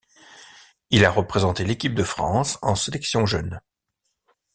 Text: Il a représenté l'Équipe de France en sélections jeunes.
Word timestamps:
Il 0.89 1.05
a 1.05 1.11
représenté 1.11 1.63
l'Équipe 1.63 1.93
de 1.93 2.01
France 2.01 2.57
en 2.63 2.73
sélections 2.73 3.27
jeunes. 3.27 3.61